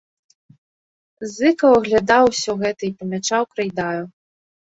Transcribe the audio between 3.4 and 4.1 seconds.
крэйдаю.